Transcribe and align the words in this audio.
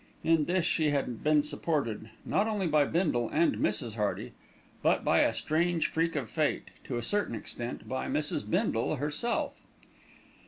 In 0.23 0.45
this 0.45 0.65
she 0.65 0.89
had 0.89 1.23
been 1.23 1.43
supported, 1.43 2.09
not 2.25 2.47
only 2.47 2.65
by 2.65 2.85
Bindle 2.85 3.29
and 3.31 3.57
Mrs. 3.57 3.93
Hearty, 3.97 4.31
but, 4.81 5.03
by 5.05 5.19
a 5.19 5.31
strange 5.31 5.85
freak 5.91 6.15
of 6.15 6.27
fate, 6.27 6.69
to 6.85 6.97
a 6.97 7.03
certain 7.03 7.35
extent, 7.35 7.87
by 7.87 8.07
Mrs. 8.07 8.49
Bindle 8.49 8.95
herself. 8.95 9.53